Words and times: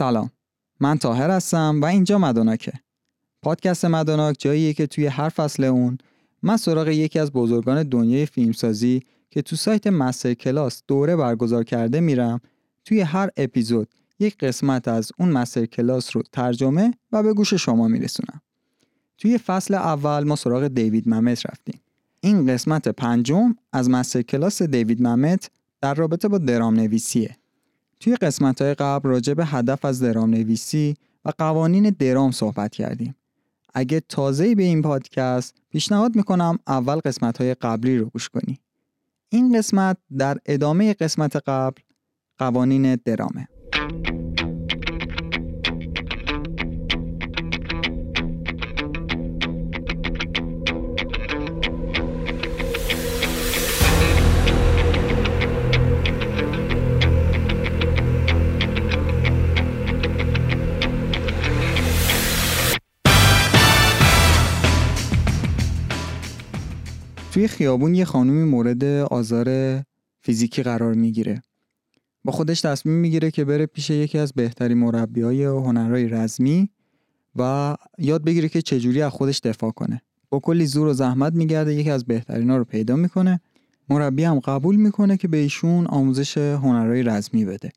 سلام. 0.00 0.30
من 0.80 0.98
تاهر 0.98 1.30
هستم 1.30 1.80
و 1.82 1.84
اینجا 1.84 2.18
مدوناکه. 2.18 2.72
پادکست 3.42 3.84
مدوناک 3.84 4.36
جاییه 4.38 4.72
که 4.72 4.86
توی 4.86 5.06
هر 5.06 5.28
فصل 5.28 5.64
اون 5.64 5.98
من 6.42 6.56
سراغ 6.56 6.88
یکی 6.88 7.18
از 7.18 7.32
بزرگان 7.32 7.82
دنیای 7.82 8.26
فیلمسازی 8.26 9.02
که 9.30 9.42
تو 9.42 9.56
سایت 9.56 9.86
مستر 9.86 10.34
کلاس 10.34 10.82
دوره 10.88 11.16
برگزار 11.16 11.64
کرده 11.64 12.00
میرم 12.00 12.40
توی 12.84 13.00
هر 13.00 13.30
اپیزود 13.36 13.88
یک 14.18 14.38
قسمت 14.38 14.88
از 14.88 15.12
اون 15.18 15.28
مستر 15.28 15.66
کلاس 15.66 16.16
رو 16.16 16.22
ترجمه 16.32 16.94
و 17.12 17.22
به 17.22 17.34
گوش 17.34 17.54
شما 17.54 17.88
میرسونم. 17.88 18.40
توی 19.18 19.38
فصل 19.38 19.74
اول 19.74 20.24
ما 20.24 20.36
سراغ 20.36 20.66
دیوید 20.68 21.08
ممت 21.08 21.46
رفتیم. 21.46 21.80
این 22.20 22.46
قسمت 22.46 22.88
پنجم 22.88 23.56
از 23.72 23.90
مستر 23.90 24.22
کلاس 24.22 24.62
دیوید 24.62 25.02
ممت 25.02 25.50
در 25.80 25.94
رابطه 25.94 26.28
با 26.28 26.38
درام 26.38 26.74
نویسیه 26.74 27.39
توی 28.00 28.16
قسمت 28.16 28.62
های 28.62 28.74
قبل 28.74 29.08
راجع 29.08 29.34
به 29.34 29.46
هدف 29.46 29.84
از 29.84 30.02
درام 30.02 30.30
نویسی 30.30 30.94
و 31.24 31.32
قوانین 31.38 31.90
درام 31.90 32.30
صحبت 32.30 32.72
کردیم. 32.72 33.14
اگه 33.74 34.00
تازه 34.00 34.54
به 34.54 34.62
این 34.62 34.82
پادکست 34.82 35.54
پیشنهاد 35.70 36.16
می‌کنم 36.16 36.58
اول 36.66 36.96
قسمت 36.96 37.40
های 37.40 37.54
قبلی 37.54 37.98
رو 37.98 38.04
گوش 38.04 38.28
کنی. 38.28 38.58
این 39.28 39.58
قسمت 39.58 39.96
در 40.18 40.38
ادامه 40.46 40.94
قسمت 40.94 41.36
قبل 41.36 41.82
قوانین 42.38 42.96
درامه. 43.04 43.48
توی 67.40 67.48
خیابون 67.48 67.94
یه 67.94 68.04
خانومی 68.04 68.44
مورد 68.44 68.84
آزار 68.84 69.80
فیزیکی 70.20 70.62
قرار 70.62 70.94
می‌گیره. 70.94 71.42
با 72.24 72.32
خودش 72.32 72.60
تصمیم 72.60 72.94
می‌گیره 72.94 73.30
که 73.30 73.44
بره 73.44 73.66
پیش 73.66 73.90
یکی 73.90 74.18
از 74.18 74.32
بهترین 74.32 74.78
مربی 74.78 75.20
های 75.20 75.44
هنرهای 75.44 76.08
رزمی 76.08 76.70
و 77.36 77.76
یاد 77.98 78.24
بگیره 78.24 78.48
که 78.48 78.62
چجوری 78.62 79.02
از 79.02 79.12
خودش 79.12 79.40
دفاع 79.40 79.70
کنه. 79.70 80.02
با 80.30 80.38
کلی 80.38 80.66
زور 80.66 80.86
و 80.86 80.92
زحمت 80.92 81.32
میگرده 81.32 81.74
یکی 81.74 81.90
از 81.90 82.04
بهترین 82.04 82.50
ها 82.50 82.56
رو 82.56 82.64
پیدا 82.64 82.96
می‌کنه. 82.96 83.40
مربی 83.88 84.24
هم 84.24 84.40
قبول 84.40 84.76
می‌کنه 84.76 85.16
که 85.16 85.28
به 85.28 85.36
ایشون 85.36 85.86
آموزش 85.86 86.38
هنرهای 86.38 87.02
رزمی 87.02 87.44
بده. 87.44 87.70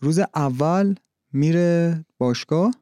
روز 0.00 0.18
اول 0.18 0.94
میره 1.32 2.04
باشگاه. 2.18 2.74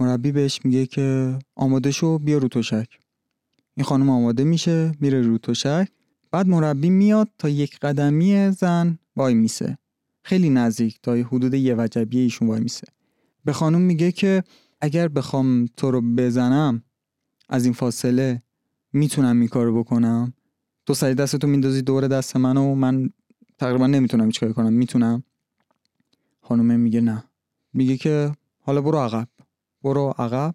مربی 0.00 0.32
بهش 0.32 0.60
میگه 0.64 0.86
که 0.86 1.38
آماده 1.56 1.90
شو 1.90 2.18
بیا 2.18 2.38
رو 2.38 2.48
تشک. 2.48 3.03
این 3.76 3.84
خانم 3.84 4.10
آماده 4.10 4.44
میشه 4.44 4.92
میره 5.00 5.22
رو 5.22 5.38
تشک. 5.38 5.88
بعد 6.30 6.48
مربی 6.48 6.90
میاد 6.90 7.28
تا 7.38 7.48
یک 7.48 7.78
قدمی 7.78 8.50
زن 8.50 8.98
وای 9.16 9.34
میسه. 9.34 9.78
خیلی 10.22 10.50
نزدیک 10.50 10.98
تا 11.02 11.12
حدود 11.12 11.54
یه 11.54 11.74
وجبیه 11.74 12.22
ایشون 12.22 12.48
وای 12.48 12.60
میسه. 12.60 12.86
به 13.44 13.52
خانم 13.52 13.80
میگه 13.80 14.12
که 14.12 14.44
اگر 14.80 15.08
بخوام 15.08 15.66
تو 15.76 15.90
رو 15.90 16.00
بزنم 16.16 16.82
از 17.48 17.64
این 17.64 17.74
فاصله 17.74 18.42
می‌تونم 18.92 19.40
این 19.40 19.48
کارو 19.48 19.78
بکنم. 19.78 20.32
تو 20.86 20.94
سری 20.94 21.14
دستتو 21.14 21.46
میندازی 21.46 21.82
دور 21.82 22.08
دست 22.08 22.36
منو 22.36 22.72
و 22.72 22.74
من 22.74 23.10
تقریبا 23.58 23.86
نمی‌تونم 23.86 24.26
هیچ 24.26 24.44
کنم. 24.44 24.72
می‌تونم؟ 24.72 25.22
خانم 26.40 26.80
میگه 26.80 27.00
نه. 27.00 27.24
میگه 27.72 27.96
که 27.96 28.32
حالا 28.60 28.82
برو 28.82 28.98
عقب. 28.98 29.28
برو 29.82 30.14
عقب. 30.18 30.54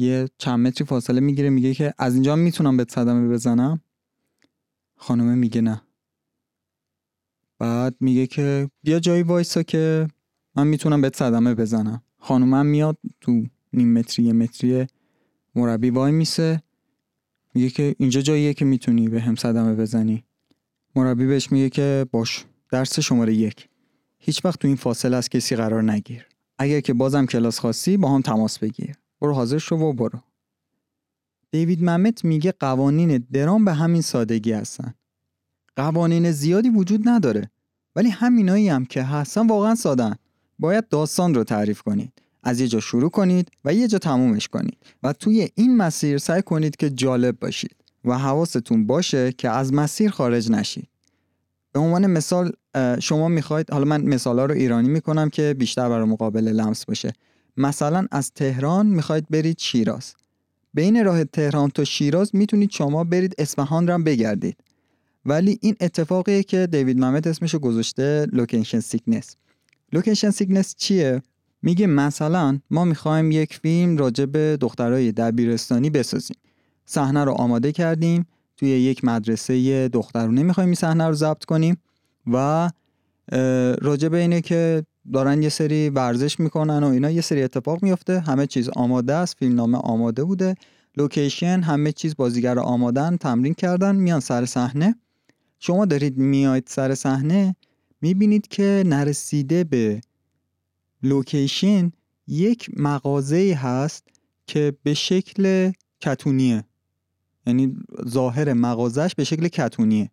یه 0.00 0.28
چند 0.38 0.66
متری 0.66 0.86
فاصله 0.86 1.20
می‌گیره 1.20 1.50
میگه 1.50 1.74
که 1.74 1.94
از 1.98 2.14
اینجا 2.14 2.36
می‌تونم 2.36 2.76
به 2.76 2.86
صدمه 2.88 3.28
بزنم؟ 3.28 3.80
خانومه 4.96 5.34
میگه 5.34 5.60
نه. 5.60 5.82
بعد 7.58 7.96
میگه 8.00 8.26
که 8.26 8.70
بیا 8.82 9.00
جایی 9.00 9.22
وایسا 9.22 9.62
که 9.62 10.08
من 10.56 10.66
می‌تونم 10.66 11.00
به 11.00 11.10
صدمه 11.14 11.54
بزنم. 11.54 12.02
خانومم 12.18 12.66
میاد 12.66 12.98
تو 13.20 13.46
نیم 13.72 13.92
متری 13.92 14.24
یه 14.24 14.32
متری 14.32 14.86
مربی 15.54 15.90
وای 15.90 16.12
میسه. 16.12 16.62
میگه 17.54 17.70
که 17.70 17.94
اینجا 17.98 18.20
جاییه 18.20 18.54
که 18.54 18.64
می‌تونی 18.64 19.08
به 19.08 19.20
هم 19.20 19.34
صدمه 19.34 19.74
بزنی. 19.74 20.24
مربی 20.96 21.26
بهش 21.26 21.52
میگه 21.52 21.70
که 21.70 22.06
باش 22.10 22.44
درس 22.70 23.00
شماره 23.00 23.34
یک. 23.34 23.68
هیچ 24.18 24.44
وقت 24.44 24.60
تو 24.60 24.68
این 24.68 24.76
فاصله 24.76 25.16
از 25.16 25.28
کسی 25.28 25.56
قرار 25.56 25.82
نگیر. 25.92 26.26
اگر 26.58 26.80
که 26.80 26.94
بازم 26.94 27.26
کلاس 27.26 27.58
خاصی 27.58 27.96
با 27.96 28.14
هم 28.14 28.20
تماس 28.20 28.58
بگیر. 28.58 28.96
برو 29.20 29.34
حاضر 29.34 29.58
شو 29.58 29.76
و 29.76 29.92
برو. 29.92 30.18
دیوید 31.50 31.82
ممت 31.82 32.24
میگه 32.24 32.52
قوانین 32.60 33.26
درام 33.32 33.64
به 33.64 33.72
همین 33.72 34.02
سادگی 34.02 34.52
هستن. 34.52 34.94
قوانین 35.76 36.30
زیادی 36.30 36.68
وجود 36.68 37.08
نداره 37.08 37.50
ولی 37.96 38.08
همینایی 38.08 38.68
هم 38.68 38.84
که 38.84 39.02
هستن 39.02 39.46
واقعا 39.46 39.74
سادن 39.74 40.14
باید 40.58 40.88
داستان 40.88 41.34
رو 41.34 41.44
تعریف 41.44 41.82
کنید. 41.82 42.12
از 42.42 42.60
یه 42.60 42.68
جا 42.68 42.80
شروع 42.80 43.10
کنید 43.10 43.50
و 43.64 43.74
یه 43.74 43.88
جا 43.88 43.98
تمومش 43.98 44.48
کنید 44.48 44.76
و 45.02 45.12
توی 45.12 45.48
این 45.54 45.76
مسیر 45.76 46.18
سعی 46.18 46.42
کنید 46.42 46.76
که 46.76 46.90
جالب 46.90 47.38
باشید 47.40 47.76
و 48.04 48.18
حواستون 48.18 48.86
باشه 48.86 49.32
که 49.32 49.50
از 49.50 49.72
مسیر 49.72 50.10
خارج 50.10 50.50
نشید. 50.50 50.88
به 51.72 51.80
عنوان 51.80 52.06
مثال 52.06 52.52
شما 53.00 53.28
می‌خواید 53.28 53.70
حالا 53.70 53.84
من 53.84 54.02
مثالا 54.02 54.46
رو 54.46 54.54
ایرانی 54.54 54.88
می‌کنم 54.88 55.30
که 55.30 55.54
بیشتر 55.58 55.88
برای 55.88 56.08
قابل 56.08 56.48
لمس 56.48 56.84
باشه. 56.84 57.12
مثلا 57.56 58.06
از 58.10 58.32
تهران 58.32 58.86
می‌خواید 58.86 59.26
برید 59.30 59.58
شیراز. 59.58 60.14
بین 60.74 61.04
راه 61.04 61.24
تهران 61.24 61.70
تا 61.70 61.84
شیراز 61.84 62.30
می‌تونید 62.34 62.70
شما 62.70 63.04
برید 63.04 63.34
اصفهان 63.38 63.88
رو 63.88 64.02
بگردید. 64.02 64.56
ولی 65.26 65.58
این 65.62 65.76
اتفاقیه 65.80 66.42
که 66.42 66.66
دیوید 66.66 66.98
ممت 66.98 67.28
اسمشو 67.28 67.58
گذاشته 67.58 68.26
location 68.32 68.80
sickness 68.80 69.36
location 69.92 70.30
sickness 70.30 70.74
چیه؟ 70.74 71.22
میگه 71.62 71.86
مثلا 71.86 72.58
ما 72.70 72.84
می‌خوایم 72.84 73.30
یک 73.30 73.54
فیلم 73.54 73.96
راجع 73.96 74.24
به 74.24 74.58
دخترای 74.60 75.12
دبیرستانی 75.12 75.90
بسازیم. 75.90 76.36
صحنه 76.86 77.24
رو 77.24 77.32
آماده 77.32 77.72
کردیم 77.72 78.26
توی 78.56 78.68
یک 78.68 79.04
مدرسه 79.04 79.88
دخترونه 79.88 80.42
می‌خوایم 80.42 80.68
این 80.68 80.74
صحنه 80.74 81.04
رو 81.04 81.14
ضبط 81.14 81.44
کنیم 81.44 81.76
و 82.26 82.70
راجع 83.82 84.08
به 84.08 84.18
اینه 84.18 84.40
که 84.40 84.82
دارن 85.12 85.42
یه 85.42 85.48
سری 85.48 85.88
ورزش 85.88 86.40
می‌کنن 86.40 86.84
و 86.84 86.86
اینا 86.86 87.10
یه 87.10 87.20
سری 87.20 87.42
اتفاق 87.42 87.82
میفته. 87.82 88.20
همه 88.20 88.46
چیز 88.46 88.68
آماده 88.68 89.14
است 89.14 89.36
فیلمنامه 89.38 89.78
آماده 89.78 90.24
بوده. 90.24 90.54
لوکیشن 90.96 91.60
همه 91.60 91.92
چیز 91.92 92.16
بازیگر 92.16 92.58
آمادن 92.58 93.16
تمرین 93.16 93.54
کردن 93.54 93.96
میان 93.96 94.20
سر 94.20 94.44
صحنه. 94.44 94.94
شما 95.58 95.84
دارید 95.84 96.18
میاید 96.18 96.64
سر 96.66 96.94
صحنه 96.94 97.56
می‌بینید 98.02 98.48
که 98.48 98.82
نرسیده 98.86 99.64
به 99.64 100.00
لوکیشن 101.02 101.92
یک 102.26 102.70
مغازه 102.76 103.58
هست 103.62 104.04
که 104.46 104.76
به 104.82 104.94
شکل 104.94 105.72
کتونیه. 106.00 106.64
یعنی 107.46 107.76
ظاهر 108.08 108.52
مغازش 108.52 109.14
به 109.14 109.24
شکل 109.24 109.48
کتونیه. 109.48 110.10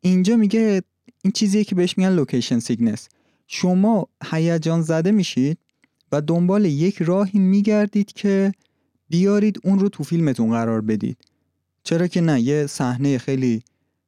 اینجا 0.00 0.36
میگه 0.36 0.82
این 1.22 1.32
چیزیه 1.32 1.64
که 1.64 1.74
بهش 1.74 1.98
میگن 1.98 2.12
location 2.12 2.58
sickness 2.58 3.08
شما 3.46 4.08
هیجان 4.24 4.82
زده 4.82 5.10
میشید 5.10 5.58
و 6.12 6.20
دنبال 6.20 6.64
یک 6.64 7.02
راهی 7.02 7.38
میگردید 7.38 8.12
که 8.12 8.52
بیارید 9.08 9.60
اون 9.64 9.78
رو 9.78 9.88
تو 9.88 10.04
فیلمتون 10.04 10.50
قرار 10.50 10.80
بدید. 10.80 11.18
چرا 11.82 12.06
که 12.06 12.20
نه 12.20 12.40
یه 12.40 12.66
صحنه 12.66 13.18
خیلی 13.18 13.62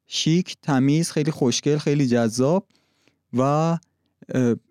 شیک 0.07 0.57
تمیز 0.61 1.11
خیلی 1.11 1.31
خوشگل 1.31 1.77
خیلی 1.77 2.07
جذاب 2.07 2.67
و 3.33 3.77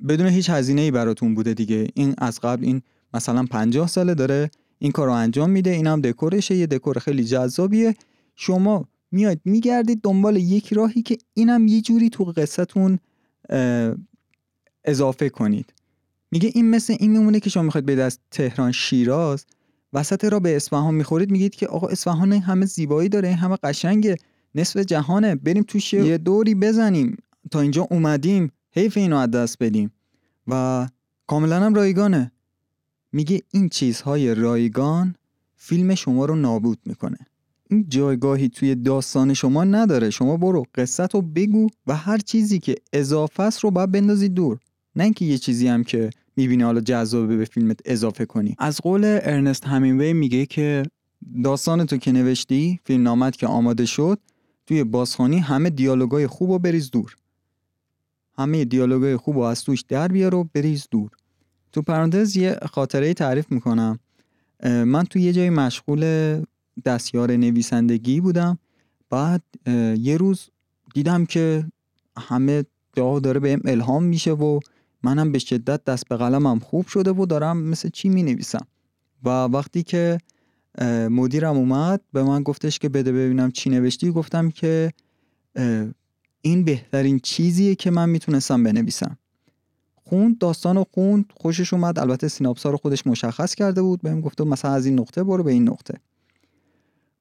بدون 0.08 0.26
هیچ 0.26 0.50
هزینه 0.50 0.80
ای 0.80 0.90
براتون 0.90 1.34
بوده 1.34 1.54
دیگه. 1.54 1.88
این 1.94 2.14
از 2.18 2.40
قبل 2.40 2.64
این 2.64 2.82
مثلا 3.14 3.44
50 3.50 3.88
ساله 3.88 4.14
داره 4.14 4.50
این 4.78 4.92
کار 4.92 5.06
رو 5.06 5.12
انجام 5.12 5.50
میده 5.50 5.70
این 5.70 5.86
هم 5.86 6.00
دکورشه 6.00 6.54
یه 6.54 6.66
دکور 6.66 6.98
خیلی 6.98 7.24
جذابیه. 7.24 7.94
شما 8.36 8.88
میاید 9.10 9.40
میگردید 9.44 10.00
دنبال 10.02 10.36
یک 10.36 10.72
راهی 10.72 11.02
که 11.02 11.18
اینم 11.34 11.66
یه 11.66 11.80
جوری 11.80 12.10
تو 12.10 12.24
قصتون 12.24 12.98
اضافه 14.84 15.28
کنید. 15.28 15.74
میگه 16.30 16.50
این 16.54 16.70
مثل 16.70 16.96
این 17.00 17.10
میمونه 17.10 17.40
که 17.40 17.50
شما 17.50 17.62
می‌خواید 17.62 17.86
به 17.86 17.96
دست 17.96 18.20
تهران 18.30 18.72
شیراز 18.72 19.46
وسط 19.92 20.24
را 20.24 20.40
به 20.40 20.56
اصفهان 20.56 20.94
می‌خورید 20.94 21.30
میگید 21.30 21.54
که 21.54 21.66
آقا 21.66 21.88
اصفهان 21.88 22.32
همه 22.32 22.66
زیبایی 22.66 23.08
داره 23.08 23.34
همه 23.34 23.56
قشنگه 23.62 24.16
نصف 24.54 24.76
جهانه 24.80 25.34
بریم 25.34 25.62
توش 25.62 25.92
یه 25.92 26.18
دوری 26.18 26.54
بزنیم. 26.54 27.16
تا 27.50 27.60
اینجا 27.60 27.86
اومدیم 27.90 28.52
حیف 28.70 28.96
اینو 28.96 29.16
از 29.16 29.30
دست 29.30 29.56
بدیم. 29.60 29.92
و 30.46 30.88
کاملا 31.26 31.60
هم 31.60 31.74
رایگانه. 31.74 32.32
میگه 33.12 33.42
این 33.50 33.68
چیزهای 33.68 34.34
رایگان 34.34 35.14
فیلم 35.56 35.94
شما 35.94 36.24
رو 36.24 36.36
نابود 36.36 36.78
می‌کنه. 36.86 37.18
این 37.70 37.88
جایگاهی 37.88 38.48
توی 38.48 38.74
داستان 38.74 39.34
شما 39.34 39.64
نداره. 39.64 40.10
شما 40.10 40.36
برو 40.36 40.64
قصت 40.74 41.14
رو 41.14 41.22
بگو 41.22 41.66
و 41.86 41.96
هر 41.96 42.18
چیزی 42.18 42.58
که 42.58 42.74
اضافه 42.92 43.42
است 43.42 43.60
رو 43.60 43.70
باید 43.70 43.92
بندازی 43.92 44.28
دور. 44.28 44.58
نه 44.98 45.04
اینکه 45.04 45.24
یه 45.24 45.38
چیزی 45.38 45.68
هم 45.68 45.84
که 45.84 46.10
می‌بینی 46.36 46.62
حالا 46.62 46.80
جذابه 46.80 47.36
به 47.36 47.44
فیلمت 47.44 47.80
اضافه 47.84 48.26
کنی. 48.26 48.56
از 48.58 48.80
قول 48.80 49.04
ارنست 49.04 49.66
همینوی 49.66 50.12
میگه 50.12 50.46
که 50.46 50.82
داستان 51.44 51.86
تو 51.86 51.96
که 51.96 52.12
نوشتی 52.12 52.80
فیلم 52.84 53.02
نامت 53.02 53.36
که 53.36 53.46
آماده 53.46 53.86
شد 53.86 54.18
توی 54.66 54.84
بازخانی 54.84 55.38
همه 55.38 55.70
دیالوگای 55.70 56.26
خوب 56.26 56.50
و 56.50 56.58
بریز 56.58 56.90
دور. 56.90 57.16
همه 58.38 58.64
دیالوگای 58.64 59.16
خوب 59.16 59.36
و 59.36 59.40
از 59.40 59.64
توش 59.64 59.82
در 59.88 60.08
بیار 60.08 60.34
و 60.34 60.48
بریز 60.54 60.88
دور. 60.90 61.10
تو 61.72 61.82
پرانتز 61.82 62.36
یه 62.36 62.58
خاطره 62.72 63.14
تعریف 63.14 63.52
می‌کنم. 63.52 63.98
من 64.64 65.04
تو 65.04 65.18
یه 65.18 65.32
جای 65.32 65.50
مشغول 65.50 66.04
دستیار 66.84 67.32
نویسندگی 67.32 68.20
بودم. 68.20 68.58
بعد 69.10 69.42
یه 69.98 70.16
روز 70.16 70.48
دیدم 70.94 71.26
که 71.26 71.64
همه 72.18 72.64
دعا 72.94 73.20
داره 73.20 73.40
بهم 73.40 73.60
الهام 73.64 74.04
میشه 74.04 74.32
و 74.32 74.60
منم 75.02 75.32
به 75.32 75.38
شدت 75.38 75.84
دست 75.84 76.08
به 76.08 76.16
قلمم 76.16 76.58
خوب 76.58 76.86
شده 76.86 77.10
و 77.10 77.26
دارم 77.26 77.56
مثل 77.56 77.88
چی 77.88 78.08
می 78.08 78.22
نویسم 78.22 78.66
و 79.24 79.28
وقتی 79.28 79.82
که 79.82 80.18
مدیرم 81.10 81.56
اومد 81.56 82.00
به 82.12 82.22
من 82.22 82.42
گفتش 82.42 82.78
که 82.78 82.88
بده 82.88 83.12
ببینم 83.12 83.50
چی 83.50 83.70
نوشتی 83.70 84.10
گفتم 84.10 84.50
که 84.50 84.92
این 86.40 86.64
بهترین 86.64 87.18
چیزیه 87.18 87.74
که 87.74 87.90
من 87.90 88.08
می‌تونستم 88.08 88.62
بنویسم. 88.62 89.18
خوند 90.04 90.38
داستان 90.38 90.76
رو 90.76 90.86
خوند 90.94 91.32
خوشش 91.36 91.72
اومد. 91.72 91.98
البته 91.98 92.28
سیناپسا 92.28 92.70
رو 92.70 92.76
خودش 92.76 93.06
مشخص 93.06 93.54
کرده 93.54 93.82
بود. 93.82 94.02
بهم 94.02 94.20
گفته 94.20 94.44
مثلا 94.44 94.70
از 94.70 94.86
این 94.86 94.98
نقطه 95.00 95.24
برو 95.24 95.42
به 95.42 95.52
این 95.52 95.68
نقطه. 95.68 95.94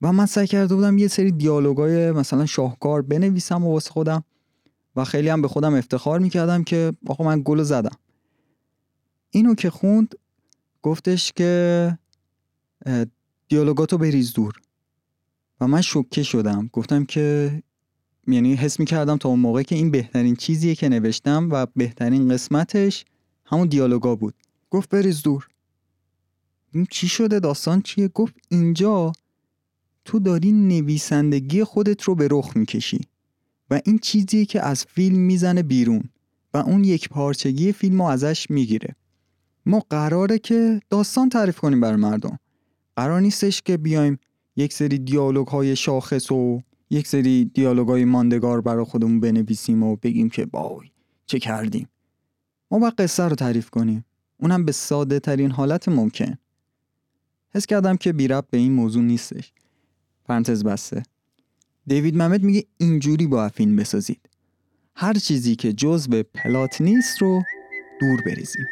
و 0.01 0.13
من 0.13 0.25
سعی 0.25 0.47
کرده 0.47 0.75
بودم 0.75 0.97
یه 0.97 1.07
سری 1.07 1.31
دیالوگای 1.31 2.11
مثلا 2.11 2.45
شاهکار 2.45 3.01
بنویسم 3.01 3.65
و 3.65 3.71
واسه 3.71 3.91
خودم. 3.91 4.23
و 4.97 5.03
خیلی 5.03 5.29
هم 5.29 5.41
به 5.41 5.47
خودم 5.47 5.75
افتخار 5.75 6.19
می‌کردم 6.19 6.63
که 6.63 6.93
آقا 7.07 7.23
من 7.23 7.41
گل 7.45 7.63
زدم. 7.63 7.97
اینو 9.29 9.55
که 9.55 9.69
خوند 9.69 10.15
گفتش 10.81 11.31
که 11.31 11.97
دیالوگاتو 13.47 13.97
بریز 13.97 14.33
دور. 14.33 14.53
و 15.61 15.67
من 15.67 15.81
شوکه 15.81 16.23
شدم. 16.23 16.69
گفتم 16.73 17.05
که 17.05 17.63
یعنی 18.27 18.55
حس 18.55 18.79
می‌کردم 18.79 19.17
تا 19.17 19.29
اون 19.29 19.39
موقع 19.39 19.63
که 19.63 19.75
این 19.75 19.91
بهترین 19.91 20.35
چیزیه 20.35 20.75
که 20.75 20.89
نوشتم 20.89 21.49
و 21.51 21.65
بهترین 21.75 22.29
قسمتش 22.29 23.05
همون 23.45 23.67
دیالوگا 23.67 24.15
بود. 24.15 24.33
گفت 24.69 24.89
بریز 24.89 25.21
دور. 25.21 25.47
این 26.73 26.87
چی 26.91 27.07
شده؟ 27.07 27.39
داستان 27.39 27.81
چیه؟ 27.81 28.07
گفت 28.07 28.33
اینجا 28.49 29.11
تو 30.05 30.19
داری 30.19 30.51
نویسندگی 30.51 31.63
خودت 31.63 32.03
رو 32.03 32.15
به 32.15 32.27
رخ 32.31 32.51
می‌کشی. 32.57 33.01
و 33.69 33.81
این 33.85 33.99
چیزیه 33.99 34.45
که 34.45 34.61
از 34.61 34.85
فیلم 34.85 35.17
می‌زنه 35.17 35.63
بیرون 35.63 36.03
و 36.53 36.57
اون 36.57 36.83
یک 36.83 37.09
پارچگی 37.09 37.71
فیلم 37.71 38.01
رو 38.01 38.07
ازش 38.07 38.49
می‌گیره. 38.49 38.95
ما 39.65 39.83
قراره 39.89 40.39
که 40.39 40.81
داستان 40.89 41.29
تعریف 41.29 41.59
کنیم 41.59 41.81
بر 41.81 41.95
مردم. 41.95 42.39
قرار 42.95 43.21
نیستش 43.21 43.61
که 43.61 43.77
بیایم 43.77 44.19
یک 44.55 44.73
سری 44.73 44.97
دیالوگ 44.97 45.47
های 45.47 45.75
شاخص 45.75 46.31
و 46.31 46.61
یک 46.89 47.07
سری 47.07 47.45
دیالوگ 47.45 47.87
های 47.87 48.05
ماندگار 48.05 48.61
برای 48.61 48.85
خودمون 48.85 49.19
بنویسیم 49.19 49.83
و 49.83 49.95
بگیم 49.95 50.29
که 50.29 50.45
بای 50.45 50.87
چه 51.25 51.39
کردیم. 51.39 51.87
ما 52.71 52.79
باید 52.79 52.93
قصه 52.93 53.23
رو 53.23 53.35
تعریف 53.35 53.69
کنیم. 53.69 54.05
اونم 54.39 54.65
به 54.65 54.71
ساده 54.71 55.19
ترین 55.19 55.51
حالت 55.51 55.89
ممکن. 55.89 56.37
حس 57.55 57.65
کردم 57.65 57.97
که 57.97 58.13
بی 58.13 58.27
به 58.27 58.57
این 58.57 58.71
موضوع 58.71 59.03
نیستش. 59.03 59.51
پرانتز 60.25 60.63
بسته. 60.63 61.03
دیوید 61.87 62.17
ممد 62.17 62.43
میگه 62.43 62.63
اینجوری 62.77 63.27
با 63.27 63.49
فیلم 63.49 63.75
بسازید. 63.75 64.29
هر 64.95 65.13
چیزی 65.13 65.55
که 65.55 65.73
جزء 65.73 66.23
پلات 66.23 66.81
نیست 66.81 67.21
رو 67.21 67.43
دور 67.99 68.21
بریزیم. 68.25 68.65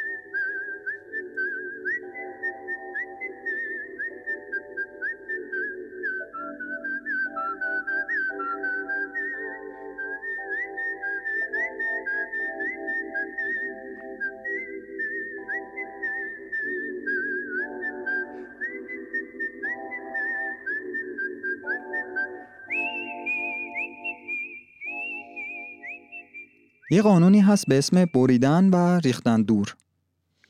یه 26.90 27.02
قانونی 27.02 27.40
هست 27.40 27.68
به 27.68 27.78
اسم 27.78 28.06
بریدن 28.06 28.70
و 28.70 29.00
ریختن 29.00 29.42
دور. 29.42 29.76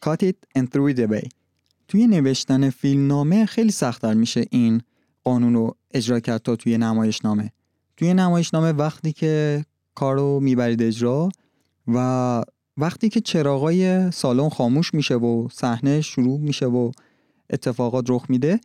Cut 0.05 0.23
it 0.23 0.59
and 0.59 0.63
throw 0.63 0.95
it 0.95 0.99
away. 0.99 1.29
توی 1.87 2.07
نوشتن 2.07 2.69
فیلم 2.69 3.07
نامه 3.07 3.45
خیلی 3.45 3.71
سختتر 3.71 4.13
میشه 4.13 4.45
این 4.49 4.81
قانون 5.23 5.53
رو 5.53 5.75
اجرا 5.91 6.19
کرد 6.19 6.41
تا 6.41 6.55
توی 6.55 6.77
نمایش 6.77 7.25
نامه 7.25 7.51
توی 7.97 8.13
نمایش 8.13 8.53
نامه 8.53 8.71
وقتی 8.71 9.13
که 9.13 9.65
کارو 9.95 10.39
می‌برید 10.39 10.81
اجرا 10.81 11.29
و 11.87 12.43
وقتی 12.77 13.09
که 13.09 13.21
چراغای 13.21 14.11
سالن 14.11 14.49
خاموش 14.49 14.93
میشه 14.93 15.15
و 15.15 15.47
صحنه 15.51 16.01
شروع 16.01 16.39
میشه 16.39 16.65
و 16.65 16.91
اتفاقات 17.49 18.05
رخ 18.09 18.25
میده 18.29 18.59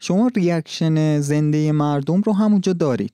شما 0.00 0.30
ریاکشن 0.36 1.20
زنده 1.20 1.72
مردم 1.72 2.20
رو 2.20 2.32
همونجا 2.32 2.72
دارید. 2.72 3.12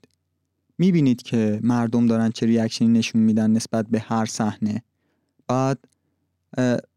می‌بینید 0.79 1.23
که 1.23 1.61
مردم 1.63 2.07
دارن 2.07 2.31
چه 2.31 2.47
ریاکشنی 2.47 2.89
نشون 2.89 3.21
میدن 3.21 3.51
نسبت 3.51 3.87
به 3.87 4.01
هر 4.01 4.25
صحنه. 4.25 4.83
بعد 5.49 5.79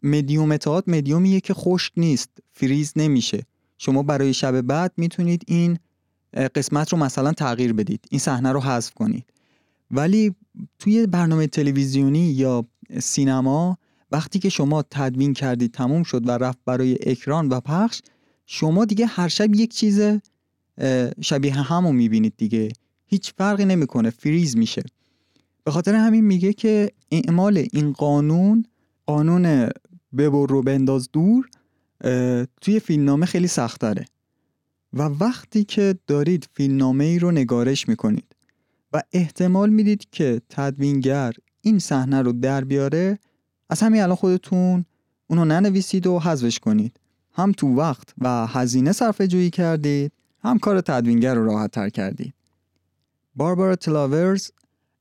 مدیوم 0.03 0.51
اتحاد 0.51 0.83
مدیومیه 0.87 1.39
که 1.39 1.53
خشک 1.53 1.93
نیست 1.97 2.29
فریز 2.51 2.93
نمیشه. 2.95 3.43
شما 3.77 4.03
برای 4.03 4.33
شب 4.33 4.61
بعد 4.61 4.93
می‌تونید 4.97 5.43
این 5.47 5.77
قسمت 6.55 6.89
رو 6.89 6.97
مثلا 6.97 7.33
تغییر 7.33 7.73
بدید. 7.73 8.05
این 8.09 8.19
صحنه 8.19 8.51
رو 8.51 8.59
حذف 8.59 8.93
کنید. 8.93 9.25
ولی 9.91 10.35
توی 10.79 11.07
برنامه 11.07 11.47
تلویزیونی 11.47 12.31
یا 12.31 12.65
سینما 12.99 13.77
وقتی 14.11 14.39
که 14.39 14.49
شما 14.49 14.83
تدوین 14.89 15.33
کردید 15.33 15.71
تموم 15.71 16.03
شد 16.03 16.27
و 16.27 16.31
رفت 16.31 16.59
برای 16.65 16.97
اکران 17.09 17.49
و 17.49 17.59
پخش 17.59 18.01
شما 18.45 18.85
دیگه 18.85 19.05
هر 19.05 19.27
شب 19.27 19.55
یک 19.55 19.73
چیز 19.73 20.01
شبیه 21.21 21.53
همو 21.53 21.91
می‌بینید 21.91 22.33
دیگه. 22.37 22.69
هیچ 23.11 23.33
فرقی 23.37 23.65
نمی‌کنه 23.65 24.09
فریز 24.09 24.57
میشه. 24.57 24.83
به 25.63 25.71
خاطر 25.71 25.95
همین 25.95 26.25
میگه 26.25 26.53
که 26.53 26.91
اعمال 27.11 27.65
این 27.73 27.93
قانون 27.93 28.65
قانون 29.05 29.69
ببر 30.17 30.47
رو 30.47 30.61
بنداز 30.61 31.09
دور 31.13 31.49
توی 32.61 32.79
فیلمنامه 32.79 33.25
خیلی 33.25 33.47
سخت 33.47 33.81
داره 33.81 34.05
و 34.93 35.01
وقتی 35.01 35.63
که 35.63 35.95
دارید 36.07 36.49
فیلمنامه 36.53 37.03
ای 37.03 37.19
رو 37.19 37.31
نگارش 37.31 37.87
می‌کنید 37.87 38.35
و 38.93 39.01
احتمال 39.11 39.69
می‌دید 39.69 40.07
که 40.11 40.41
تدوینگر 40.49 41.33
این 41.61 41.79
صحنه 41.79 42.21
رو 42.21 42.31
در 42.31 42.63
بیاره 42.63 43.19
از 43.69 43.81
همین 43.81 44.01
الان 44.01 44.15
خودتون 44.15 44.85
اونو 45.27 45.45
ننویسید 45.45 46.07
و 46.07 46.19
حذفش 46.19 46.59
کنید. 46.59 46.99
هم 47.33 47.51
تو 47.51 47.75
وقت 47.75 48.13
و 48.17 48.47
هزینه 48.47 48.91
صرفه 48.91 49.27
جویی 49.27 49.49
کردید 49.49 50.11
هم 50.43 50.59
کار 50.59 50.81
تدوینگر 50.81 51.35
رو 51.35 51.45
راحت 51.45 51.71
تر 51.71 51.89
کردید. 51.89 52.33
باربارا 53.35 53.75
تلاورز 53.75 54.51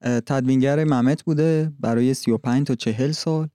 تدوینگر 0.03 0.85
ممت 0.85 1.23
بوده 1.23 1.73
برای 1.81 2.15
35 2.15 2.67
تا 2.67 2.75
40 2.75 3.13
سال. 3.13 3.49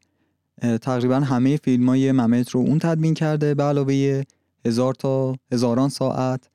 تقریبا 0.81 1.19
همه 1.19 1.57
فیلم 1.57 1.89
های 1.89 2.11
ممت 2.11 2.49
رو 2.49 2.59
اون 2.59 2.79
تدوین 2.79 3.13
کرده 3.13 3.53
به 3.53 3.63
علاوه 3.63 4.23
هزار 4.65 4.93
تا 4.93 5.35
هزاران 5.51 5.89
ساعت 5.89 6.49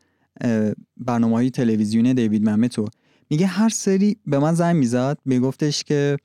برنامه 0.96 1.34
های 1.34 1.50
تلویزیون 1.50 2.12
دیوید 2.12 2.48
ممت 2.48 2.78
رو. 2.78 2.88
میگه 3.30 3.46
هر 3.46 3.68
سری 3.68 4.16
به 4.26 4.38
من 4.38 4.54
زنگ 4.54 4.76
می‌زد 4.76 5.18
میگفتش 5.24 5.84
که 5.84 6.16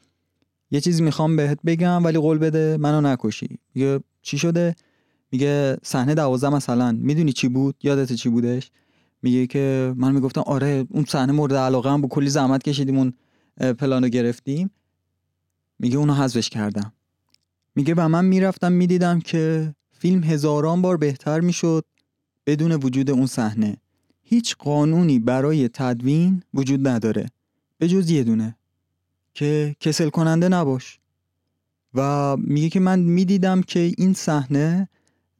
یه 0.72 0.82
چیزی 0.82 1.04
می‌خوام 1.04 1.36
بهت 1.36 1.60
بگم 1.66 2.04
ولی 2.06 2.18
قول 2.18 2.38
بده 2.38 2.78
منو 2.78 3.02
نکشی. 3.02 3.60
میگه 3.76 4.00
چی 4.22 4.38
شده؟ 4.38 4.76
میگه 5.32 5.78
صحنه 5.84 6.16
دوازده 6.16 6.50
مثلا. 6.50 6.92
می‌دونی 6.92 7.34
چی 7.34 7.48
بود؟ 7.48 7.76
یادت 7.84 8.14
چی 8.14 8.30
بودش؟ 8.30 8.72
میگه 9.26 9.48
که 9.48 9.94
من 9.98 10.12
می‌گفتم 10.12 10.42
آره 10.42 10.86
اون 10.90 11.06
صحنه 11.06 11.32
مورد 11.32 11.54
علاقه 11.54 11.90
هم 11.90 12.02
با 12.02 12.08
کلی 12.08 12.30
زحمت 12.30 12.64
کشیدیم 12.64 12.98
اون 12.98 13.14
پلانو 13.74 14.08
گرفتیم. 14.08 14.72
میگه 15.80 15.98
اونو 15.98 16.14
حذفش 16.14 16.50
کردم. 16.50 16.94
میگه 17.76 17.94
و 17.98 18.08
من 18.08 18.26
می‌رفتم 18.26 18.72
می‌دیدم 18.72 19.20
که 19.20 19.74
فیلم 19.92 20.24
هزاران 20.24 20.82
بار 20.82 20.98
بهتر 20.98 21.40
می‌شد 21.40 21.86
بدون 22.46 22.72
وجود 22.72 23.10
اون 23.12 23.26
صحنه. 23.26 23.78
هیچ 24.24 24.56
قانونی 24.56 25.20
برای 25.20 25.70
تدوین 25.70 26.44
وجود 26.54 26.88
نداره. 26.88 27.26
به 27.78 27.88
جز 27.88 28.10
یه 28.10 28.24
دونه. 28.24 28.56
که 29.34 29.76
کسل 29.80 30.10
کننده 30.10 30.50
نباش. 30.50 31.00
و 31.94 32.36
میگه 32.38 32.70
که 32.70 32.80
من 32.80 33.00
می‌دیدم 33.00 33.62
که 33.62 33.94
این 33.98 34.14
صحنه 34.14 34.90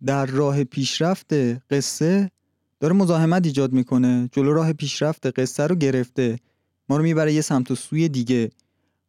در 0.06 0.26
راه 0.26 0.64
پیشرفت 0.64 1.34
قصه 1.74 2.32
داره 2.80 2.94
مزاحمت 2.94 3.46
ایجاد 3.46 3.74
می‌کنه. 3.74 4.30
جلو 4.32 4.54
راه 4.54 4.74
پیشرفت 4.74 5.40
قصه 5.40 5.68
رو 5.68 5.76
گرفته. 5.76 6.40
ما 6.90 6.98
رو 6.98 7.04
می‌بره 7.04 7.34
یه 7.34 7.42
سمت 7.42 7.72
و 7.72 7.76
سوی 7.76 8.10
دیگه. 8.10 8.50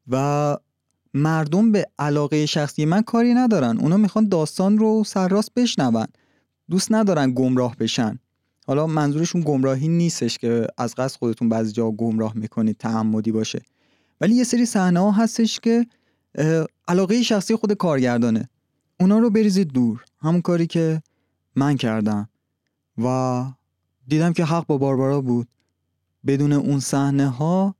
و 0.08 0.56
مردم 1.14 1.73
به 1.73 1.87
علاقه 1.99 2.46
شخصی 2.46 2.85
من 2.85 3.02
کاری 3.02 3.35
ندارن. 3.35 3.78
اونا 3.78 3.96
می‌خوان 3.96 4.28
داستان 4.28 4.78
رو 4.78 5.04
سرراست 5.06 5.54
بشنون. 5.54 6.06
دوست 6.70 6.92
ندارن 6.92 7.32
گمراه 7.35 7.76
بشن. 7.76 8.18
حالا 8.66 8.87
منظورشون 8.87 9.40
گمراهی 9.40 9.88
نیستش 9.88 10.38
که 10.38 10.66
از 10.78 10.94
قصد 10.94 11.18
خودتون 11.18 11.49
بعضی 11.49 11.73
جا 11.73 11.90
گمراه 11.90 12.32
می‌کنید 12.37 12.76
تعمدی 12.76 13.32
باشه. 13.32 13.62
ولی 14.20 14.35
یه 14.35 14.44
سری 14.44 14.66
صحنه 14.66 15.00
ها 15.00 15.11
هستش 15.11 15.61
که 15.61 15.87
علاقه 16.88 17.23
شخصی 17.23 17.56
خود 17.56 17.73
کارگردانه. 17.73 18.49
اونا 19.00 19.18
رو 19.18 19.30
بریزید 19.30 19.73
دور. 19.73 20.04
همون 20.18 20.40
کاری 20.40 20.66
که 20.66 21.02
من 21.56 21.76
کردم. 21.76 22.28
و 23.04 23.44
دیدم 24.08 24.32
که 24.32 24.44
حق 24.44 24.66
با 24.66 24.78
باربارا 24.78 25.20
بود. 25.20 25.48
بدون 26.26 26.52
اون 26.52 26.80
صحنه 26.80 27.28
ها 27.28 27.74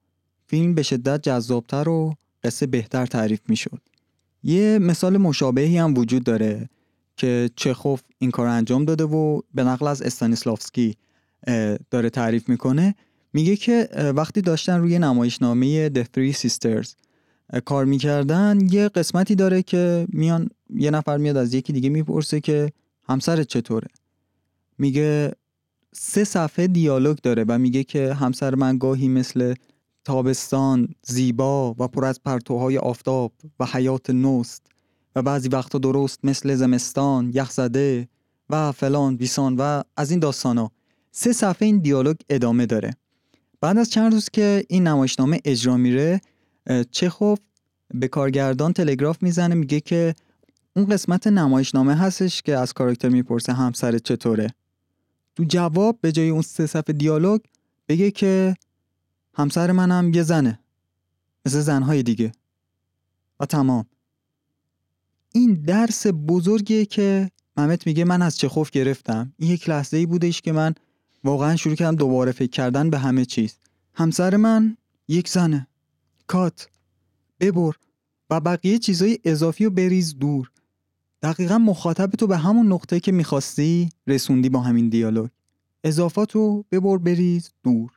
فیلم 0.47 0.75
به 0.75 0.83
شدت 0.83 1.23
جذابتر 1.23 1.89
و 1.89 2.15
قصه 2.45 2.67
بهتر 2.67 3.07
تعریف 3.07 3.41
می‌شد. 3.49 3.81
یه 4.43 4.79
مثال 4.79 5.17
مشابهی 5.17 5.79
هم 5.79 5.99
وجود 5.99 6.25
داره 6.25 6.69
که 7.17 7.51
چخوف 7.57 8.03
این 8.19 8.31
کار 8.31 8.47
انجام 8.47 8.85
داده 8.85 9.05
و 9.05 9.41
به 9.55 9.65
نقل 9.65 9.87
از 9.87 10.03
استانیسلافسکی 10.03 10.97
داره 11.91 12.11
تعریف 12.11 12.49
می‌کنه. 12.49 12.95
میگه 13.33 13.57
که 13.57 13.89
وقتی 14.17 14.41
داشتن 14.41 14.79
روی 14.79 14.99
نمایشنامه 14.99 15.89
The 15.89 16.05
Three 16.17 16.37
Sisters 16.37 16.89
کار 17.65 17.85
می‌کردن 17.85 18.59
یه 18.71 18.89
قسمتی 18.89 19.35
داره 19.35 19.63
که 19.63 20.07
میان 20.09 20.49
یه 20.71 20.91
نفر 20.91 21.17
میاد 21.17 21.37
از 21.37 21.55
یکی 21.55 21.73
دیگه 21.73 21.89
می‌پرسه 21.89 22.41
که 22.41 22.73
همسرت 23.09 23.47
چطوره؟ 23.47 23.89
میگه 24.79 25.33
سه 25.93 26.25
صفحه 26.25 26.67
دیالوگ 26.67 27.19
داره 27.19 27.45
و 27.49 27.59
میگه 27.59 27.85
که 27.85 28.15
همسر 28.15 28.55
من 28.55 28.79
گاهی 28.79 29.09
مثل 29.09 29.55
تابستان 30.05 30.89
زیبا 31.03 31.75
و 31.79 31.89
پر 31.89 32.05
از 32.05 32.23
پرتوهای 32.23 32.79
آفتاب 32.79 33.33
و 33.61 33.67
حیات 33.73 34.11
نوست 34.11 34.67
و 35.17 35.23
بعضی 35.23 35.49
وقتا 35.49 35.79
درست 35.79 36.25
مثل 36.25 36.55
زمستان 36.55 37.31
یخزده 37.35 38.09
و 38.51 38.73
فلان 38.73 39.17
بیسان 39.17 39.57
و 39.57 39.83
از 39.97 40.11
این 40.11 40.23
ها 40.45 40.73
سه 41.13 41.33
صفحه 41.33 41.67
این 41.67 41.79
دیالوگ 41.79 42.17
ادامه 42.29 42.67
داره. 42.67 42.97
بعد 43.61 43.79
از 43.79 43.91
چند 43.91 44.13
روز 44.13 44.29
که 44.29 44.65
این 44.69 44.87
نمایشنامه 44.87 45.41
اجرا 45.45 45.77
میره 45.77 46.21
چخوف 46.91 47.39
به 47.95 48.09
کارگردان 48.09 48.73
تلگراف 48.73 49.23
می‌زنه 49.23 49.55
میگه 49.55 49.81
که 49.81 50.15
اون 50.77 50.87
قسمت 50.87 51.27
نمایشنامه 51.27 51.95
هستش 51.95 52.43
که 52.43 52.57
از 52.57 52.73
کاراکتر 52.73 53.09
می‌پرسه 53.09 53.53
همسر 53.53 53.99
چطوره. 53.99 54.49
تو 55.37 55.45
جواب 55.45 56.01
به 56.01 56.13
جای 56.13 56.29
اون 56.29 56.43
سه 56.43 56.67
صفحه 56.67 56.93
دیالوگ 56.93 57.41
بگه 57.89 58.11
که 58.11 58.57
همسر 59.35 59.73
منم 59.73 60.15
یه 60.15 60.23
زنه. 60.23 60.59
مثل 61.47 61.61
زنهای 61.61 62.03
دیگه. 62.03 62.33
و 63.41 63.47
تمام. 63.47 63.87
این 65.33 65.55
درس 65.55 66.07
بزرگیه 66.07 66.85
که 66.85 67.31
محمد 67.57 67.83
میگه 67.87 68.05
من 68.05 68.23
از 68.23 68.39
چخوف 68.39 68.71
گرفتم. 68.71 69.33
این 69.37 69.51
یک 69.51 69.69
لحظه 69.69 69.97
ای 69.97 70.07
بودش 70.07 70.41
که 70.41 70.53
من 70.53 70.75
واقعا 71.25 71.57
شروع 71.57 71.75
کردم 71.75 71.97
دوباره 71.97 72.33
فکر 72.33 72.51
کردن 72.51 72.91
به 72.91 72.99
همه 72.99 73.25
چیز. 73.25 73.57
همسر 73.95 74.37
من 74.37 74.77
یک 75.09 75.29
زنه. 75.29 75.67
کات. 76.27 76.69
ببر. 77.41 77.73
و 78.31 78.41
بقیه 78.41 78.79
چیزای 78.79 79.19
اضافی 79.25 79.65
رو 79.65 79.71
بریز 79.71 80.19
دور. 80.19 80.51
دقیقا 81.23 81.59
مخاطب 81.59 82.11
تو 82.11 82.27
به 82.27 82.37
همون 82.37 82.73
نقطه 82.73 83.01
که 83.01 83.13
می‌خواستی 83.13 83.91
رسوندی 84.07 84.49
با 84.49 84.61
همین 84.61 84.89
دیالوگ. 84.89 85.29
اضافات 85.85 86.33
رو 86.33 86.65
ببر 86.73 86.99
بریز 86.99 87.51
دور. 87.65 87.91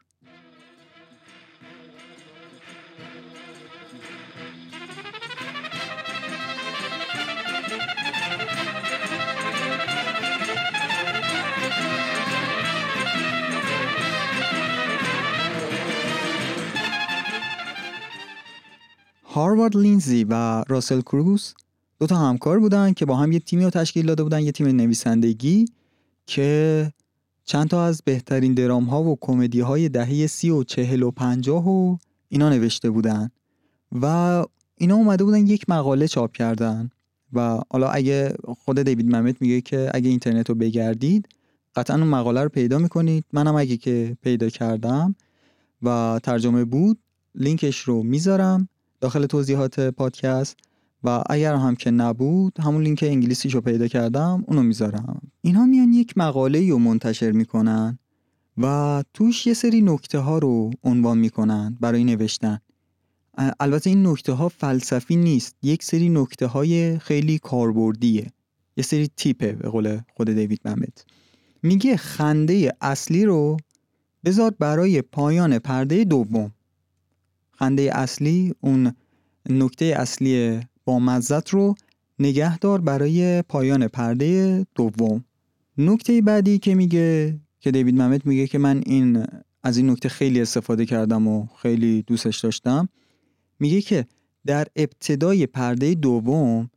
هاروارد 19.24 19.78
لینزی 19.78 20.24
و 20.30 20.64
راسل 20.68 21.02
کروز 21.02 21.54
دو 22.00 22.08
تا 22.08 22.16
همکار 22.16 22.60
بودن 22.60 22.94
که 22.94 23.06
با 23.06 23.16
هم 23.16 23.32
یه 23.32 23.40
تیمی 23.40 23.64
رو 23.64 23.70
تشکیل 23.70 24.06
داده 24.06 24.24
بودن 24.24 24.42
یه 24.42 24.52
تیم 24.52 24.68
نویسندگی 24.68 25.66
که 26.26 26.92
چند 27.46 27.68
تا 27.68 27.86
از 27.86 28.02
بهترین 28.06 28.54
درام 28.54 28.84
ها 28.84 29.04
و 29.04 29.18
کمدی 29.22 29.60
های 29.60 29.90
دهه 29.90 30.28
سی 30.28 30.50
و 30.50 30.64
چهل 30.64 31.04
و 31.04 31.12
پنجاه 31.12 31.70
و 31.70 31.98
اینا 32.30 32.50
نوشته 32.50 32.90
بودن 32.90 33.30
و 34.02 34.06
اینا 34.78 34.96
اومده 34.96 35.24
بودن 35.24 35.48
یک 35.48 35.70
مقاله 35.70 36.08
چاپ 36.08 36.32
کردن 36.32 36.90
و 37.34 37.60
حالا 37.70 37.90
اگه 37.90 38.34
خود 38.66 38.82
دیوید 38.82 39.16
ممت 39.16 39.42
میگه 39.42 39.62
که 39.62 39.92
اگه 39.94 40.10
اینترنت 40.10 40.50
رو 40.50 40.56
بگردید 40.56 41.28
قطعا 41.76 41.98
اون 41.98 42.08
مقاله 42.08 42.44
رو 42.44 42.50
پیدا 42.50 42.78
می‌کنید. 42.78 43.26
منم 43.34 43.56
اگه 43.56 43.78
که 43.78 44.18
پیدا 44.22 44.50
کردم 44.50 45.16
و 45.82 46.20
ترجمه 46.24 46.66
بود 46.66 47.00
لینکش 47.36 47.80
رو 47.80 48.04
می‌ذارم 48.04 48.70
داخل 49.02 49.26
توضیحات 49.26 49.80
پادکست. 49.80 50.58
و 51.04 51.24
اگر 51.30 51.56
هم 51.56 51.76
که 51.76 51.92
نبود 51.92 52.60
همون 52.60 52.84
لینک 52.84 53.04
انگلیسیش 53.08 53.56
رو 53.56 53.62
پیدا 53.62 53.88
کردم 53.88 54.44
اونو 54.48 54.64
می‌ذارم. 54.64 55.22
اینها 55.42 55.66
میان 55.66 55.94
یک 55.94 56.18
مقاله 56.18 56.70
رو 56.70 56.80
منتشر 56.80 57.32
می‌کنن 57.32 58.00
و 58.58 59.04
توش 59.14 59.48
یه 59.48 59.54
سری 59.54 59.82
نکته 59.82 60.20
ها 60.20 60.38
رو 60.38 60.72
عنوان 60.84 61.18
می‌کنن 61.18 61.78
برای 61.80 62.04
نوشتن. 62.04 62.60
البته 63.60 63.90
این 63.90 64.08
نکته 64.08 64.34
ها 64.34 64.50
فلسفی 64.50 65.16
نیست. 65.16 65.56
یک 65.64 65.84
سری 65.84 66.10
نکته 66.10 66.48
های 66.48 67.00
خیلی 67.00 67.40
کاربردیه. 67.40 68.28
یه 68.78 68.84
سری 68.84 69.10
تیپه 69.18 69.52
به 69.52 69.70
قول 69.70 70.00
خود 70.16 70.30
دیوید 70.30 70.62
ممت 70.66 71.06
میگه 71.64 71.98
خنده 71.98 72.74
اصلی 72.82 73.26
رو 73.26 73.58
بذار 74.26 74.56
برای 74.60 75.02
پایان 75.02 75.60
پرده 75.60 76.04
دوم. 76.04 76.52
خنده 77.52 77.90
اصلی 77.98 78.54
اون 78.62 78.94
نکته 79.50 79.86
اصلی 79.86 80.60
با 80.90 81.00
مزت 81.00 81.50
رو 81.50 81.76
نگه 82.20 82.58
دار 82.58 82.82
برای 82.82 83.42
پایان 83.42 83.88
پرده 83.88 84.66
دوم. 84.76 85.24
نکته 85.78 86.22
بعدی 86.22 86.60
که 86.60 86.76
میگه 86.76 87.40
که 87.60 87.72
دیوید 87.72 87.96
محمد 87.96 88.26
میگه 88.26 88.48
که 88.48 88.58
من 88.58 88.82
این 88.86 89.26
از 89.64 89.78
این 89.78 89.90
نکته 89.90 90.10
خیلی 90.10 90.42
استفاده 90.42 90.86
کردم 90.86 91.28
و 91.28 91.48
خیلی 91.62 92.02
دوستش 92.02 92.40
داشتم. 92.40 92.90
میگه 93.60 93.82
که 93.82 94.06
در 94.46 94.68
ابتدای 94.76 95.48
پرده 95.48 95.94
دوم 95.94 96.70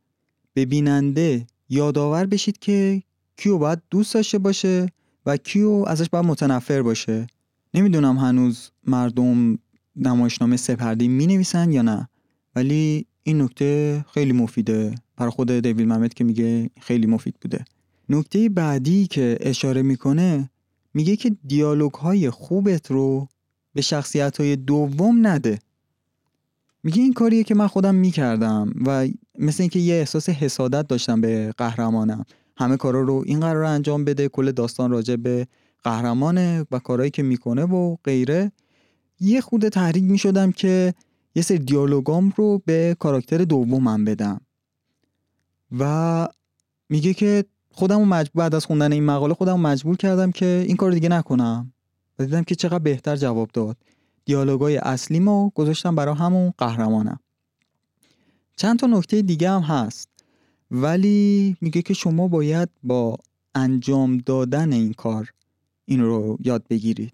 به 0.53 0.65
بیننده 0.65 1.47
یادآور 1.69 2.25
بشید 2.25 2.57
که 2.59 3.03
کیو 3.37 3.57
باید 3.57 3.79
دوست 3.89 4.13
داشته 4.13 4.37
باشه 4.37 4.87
و 5.25 5.37
کیو 5.37 5.69
ازش 5.87 6.09
باید 6.09 6.25
متنفر 6.25 6.81
باشه. 6.81 7.27
نمی‌دونم 7.73 8.17
هنوز 8.17 8.71
مردم 8.87 9.57
نمایشنامه 9.95 10.57
سپردی 10.57 11.07
می 11.07 11.27
نویسن 11.27 11.71
یا 11.71 11.81
نه 11.81 12.09
ولی 12.55 13.07
این 13.23 13.41
نکته 13.41 14.05
خیلی 14.13 14.31
مفیده. 14.31 14.95
برای 15.17 15.31
خود 15.31 15.51
دیوید 15.51 15.87
ممت 15.87 16.13
که 16.13 16.23
میگه 16.23 16.69
خیلی 16.81 17.07
مفید 17.07 17.35
بوده. 17.41 17.65
نکته 18.09 18.49
بعدی 18.49 19.07
که 19.07 19.37
اشاره 19.41 19.81
می‌کنه 19.81 20.49
میگه 20.93 21.15
که 21.15 21.35
دیالوگ 21.47 21.93
های 21.93 22.29
خوبت 22.29 22.91
رو 22.91 23.27
به 23.73 23.81
شخصیت 23.81 24.39
های 24.39 24.55
دوم 24.55 25.27
نده. 25.27 25.59
میگه 26.83 27.01
این 27.01 27.13
کاریه 27.13 27.43
که 27.43 27.55
من 27.55 27.67
خودم 27.67 27.95
می‌کردم 27.95 28.73
و 28.85 29.07
مثل 29.39 29.63
اینکه 29.63 29.79
یه 29.79 29.93
احساس 29.93 30.29
حسادت 30.29 30.87
داشتم 30.87 31.21
به 31.21 31.53
قهرمانم. 31.57 32.25
همه 32.57 32.77
کارا 32.77 33.01
رو 33.01 33.23
این 33.25 33.39
قرار 33.39 33.63
انجام 33.63 34.05
بده 34.05 34.29
کل 34.29 34.51
داستان 34.51 34.91
راجع 34.91 35.15
به 35.15 35.47
قهرمانه 35.83 36.65
و 36.71 36.79
کارهایی 36.79 37.11
که 37.11 37.23
می‌کنه 37.23 37.63
و 37.63 37.95
غیره. 38.03 38.51
یه 39.19 39.41
خود 39.41 39.69
تحریک 39.69 40.03
می 40.03 40.17
شدم 40.17 40.51
که 40.51 40.93
یه 41.35 41.41
سری 41.41 41.59
دیالوگام 41.59 42.33
رو 42.35 42.61
به 42.65 42.95
کاراکتر 42.99 43.37
دومم 43.37 44.05
بدم. 44.05 44.41
و 45.79 46.27
میگه 46.89 47.13
که 47.13 47.45
خودم 47.71 48.01
مجبور 48.01 48.43
بعد 48.43 48.55
از 48.55 48.65
خوندن 48.65 48.91
این 48.91 49.03
مقاله 49.03 49.33
خودم 49.33 49.59
مجبور 49.59 49.97
کردم 49.97 50.31
که 50.31 50.63
این 50.67 50.77
کار 50.77 50.91
دیگه 50.91 51.09
نکنم. 51.09 51.73
و 52.19 52.25
دیدم 52.25 52.43
که 52.43 52.55
چقدر 52.55 52.79
بهتر 52.79 53.15
جواب 53.15 53.49
داد. 53.53 53.77
دیالوگای 54.25 54.77
اصلی 54.77 55.19
ما 55.19 55.51
گذاشتم 55.55 55.95
برای 55.95 56.15
همون 56.15 56.53
قهرمانم. 56.57 57.19
چند 58.55 58.79
تا 58.79 58.87
نکته 58.87 59.21
دیگه 59.21 59.49
هم 59.49 59.61
هست. 59.61 60.09
ولی 60.71 61.57
میگه 61.61 61.81
که 61.81 61.93
شما 61.93 62.27
باید 62.27 62.69
با 62.83 63.17
انجام 63.55 64.17
دادن 64.17 64.73
این 64.73 64.93
کار 64.93 65.33
این 65.85 66.01
رو 66.01 66.37
یاد 66.39 66.63
بگیرید. 66.69 67.13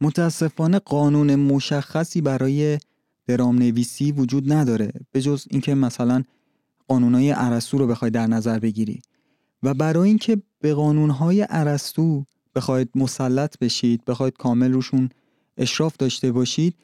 متاسفانه 0.00 0.78
قانون 0.78 1.34
مشخصی 1.34 2.20
برای 2.20 2.78
درام 3.26 3.58
نویسی 3.58 4.12
وجود 4.12 4.52
نداره 4.52 4.92
به 5.12 5.20
جز 5.20 5.46
اینکه 5.50 5.74
مثلا 5.74 6.22
قانونهای 6.88 7.30
عرستو 7.30 7.78
رو 7.78 7.86
بخواید 7.86 8.14
در 8.14 8.26
نظر 8.26 8.58
بگیری. 8.58 9.02
و 9.62 9.74
برای 9.74 10.08
اینکه 10.08 10.42
به 10.60 10.74
قانونهای 10.74 11.42
عرستو 11.42 12.24
بخواید 12.54 12.90
مسلط 12.94 13.58
بشید 13.58 14.04
بخواید 14.04 14.36
کامل 14.38 14.72
روشون 14.72 15.08
اشراف 15.56 15.96
داشته 15.96 16.32
باشید 16.32 16.74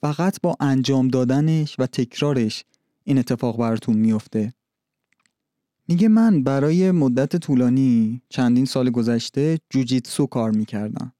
فقط 0.00 0.40
با 0.42 0.56
انجام 0.60 1.08
دادنش 1.08 1.76
و 1.78 1.86
تکرارش 1.86 2.64
این 3.04 3.18
اتفاق 3.18 3.58
براتون 3.58 3.96
میفته 3.96 4.52
میگه 5.88 6.08
من 6.08 6.42
برای 6.42 6.90
مدت 6.90 7.36
طولانی 7.36 8.22
چندین 8.28 8.64
سال 8.64 8.90
گذشته 8.90 9.58
جوجیتسو 9.70 10.26
کار 10.26 10.50
می‌کردم. 10.50 11.12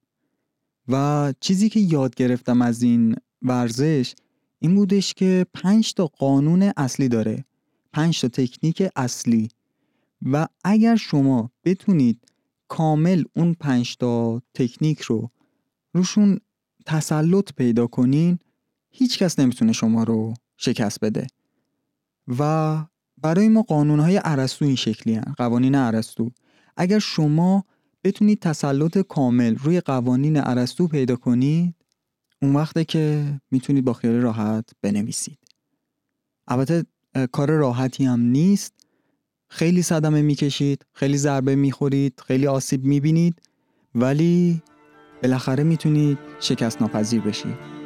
و 0.88 1.32
چیزی 1.40 1.68
که 1.68 1.80
یاد 1.80 2.14
گرفتم 2.14 2.62
از 2.62 2.82
این 2.82 3.16
ورزش 3.42 4.14
این 4.62 4.74
بودش 4.74 5.14
که 5.14 5.46
پنج 5.54 5.94
تا 5.94 6.06
قانون 6.06 6.72
اصلی 6.76 7.08
داره. 7.08 7.44
پنج 7.92 8.20
تا 8.20 8.28
تکنیک 8.28 8.82
اصلی. 8.96 9.48
و 10.22 10.46
اگر 10.64 10.96
شما 10.96 11.50
بتونید 11.64 12.20
کامل 12.68 13.24
اون 13.36 13.54
پنج 13.54 13.96
تا 13.96 14.42
تکنیک 14.54 15.00
رو 15.00 15.30
روشون 15.94 16.40
تسلط 16.86 17.52
پیدا 17.52 17.86
کنین 17.86 18.38
هیچ 18.90 19.18
کس 19.18 19.38
نمی‌تونه 19.38 19.72
شما 19.72 20.04
رو 20.04 20.34
شکست 20.56 21.00
بده. 21.00 21.26
و 22.38 22.84
برای 23.18 23.48
ما 23.48 23.62
قانون 23.62 24.00
های 24.00 24.16
عرستو 24.16 24.64
این 24.64 24.76
شکلی 24.76 25.14
هن. 25.14 25.34
قوانین 25.36 25.74
عرستو 25.74 26.30
اگر 26.76 26.98
شما 26.98 27.64
بتونید 28.04 28.40
تسلط 28.40 28.98
کامل 28.98 29.56
روی 29.56 29.80
قوانین 29.80 30.36
عرستو 30.36 30.88
پیدا 30.88 31.16
کنید 31.16 31.74
اون 32.42 32.56
وقته 32.56 32.85
که 32.85 33.35
می‌تونید 33.50 33.85
با 33.85 33.92
خیال 33.92 34.14
راحت 34.14 34.70
بنویسید. 34.82 35.38
البته 36.49 36.85
کار 37.32 37.50
راحتی 37.50 38.04
هم 38.04 38.20
نیست. 38.20 38.75
خیلی 39.49 39.82
صدمه 39.82 40.23
می‌کشید 40.23 40.87
خیلی 40.92 41.18
ضربه 41.18 41.54
می‌خورید 41.54 42.20
خیلی 42.26 42.47
آسیب 42.47 42.85
می‌بینید 42.85 43.42
ولی 43.94 44.62
بالاخره 45.23 45.64
می‌تونید 45.64 46.18
شکست 46.40 46.82
ناپذیر 46.82 47.20
بشید. 47.20 47.79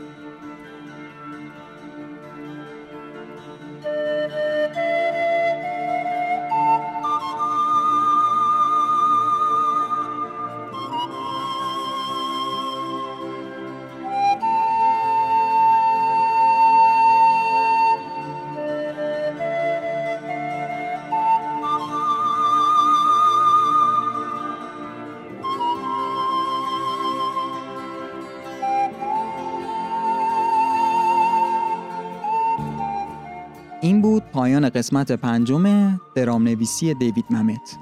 پایان 34.44 34.68
قسمت 34.68 35.12
پنجم 35.12 35.96
درام 36.14 36.42
نویسی 36.42 36.94
دیوید 36.94 37.24
ممت. 37.30 37.76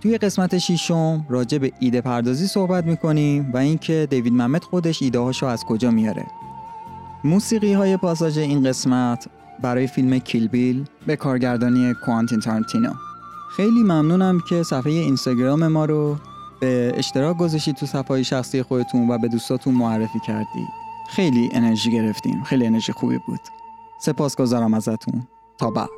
توی 0.00 0.18
قسمت 0.18 0.58
ششم 0.58 1.26
راجع 1.28 1.58
به 1.58 1.72
ایده 1.80 2.00
پردازی 2.00 2.46
صحبت 2.46 2.84
می‌کنیم 2.84 3.50
و 3.52 3.56
اینکه 3.56 4.06
دیوید 4.10 4.32
ممت 4.32 4.64
خودش 4.64 5.02
ایده 5.02 5.18
هاشو 5.18 5.46
از 5.46 5.64
کجا 5.64 5.90
میاره. 5.90 6.26
موسیقی 7.24 7.72
های 7.72 7.96
پاساژ 7.96 8.38
این 8.38 8.64
قسمت 8.64 9.28
برای 9.62 9.86
فیلم 9.86 10.18
کیل 10.18 10.48
بیل 10.48 10.84
به 11.06 11.16
کارگردانی 11.16 11.94
کوانتین 12.04 12.40
تارنتینو. 12.40 12.92
خیلی 13.56 13.82
ممنونم 13.82 14.40
که 14.48 14.62
صفحه 14.62 14.92
اینستاگرام 14.92 15.66
ما 15.66 15.84
رو 15.84 16.16
به 16.60 16.92
اشتراک 16.96 17.36
گذاشتید 17.36 17.76
تو 17.76 17.86
صفحه 17.86 18.22
شخصی 18.22 18.62
خودتون 18.62 19.10
و 19.10 19.18
به 19.18 19.28
دوستاتون 19.28 19.74
معرفی 19.74 20.20
کردید 20.26 20.68
خیلی 21.08 21.50
انرژی 21.52 21.92
گرفتیم. 21.92 22.42
خیلی 22.44 22.66
انرژی 22.66 22.92
خوبی 22.92 23.18
بود. 23.26 23.40
سپاسگزارم 24.00 24.74
ازتون. 24.74 25.26
تا 25.58 25.70
بعد. 25.70 25.90